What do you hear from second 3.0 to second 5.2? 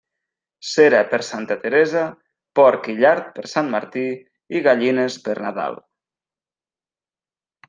llard per Sant Martí i gallines